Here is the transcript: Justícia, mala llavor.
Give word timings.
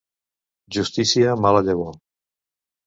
Justícia, 0.79 1.37
mala 1.47 1.63
llavor. 1.69 1.97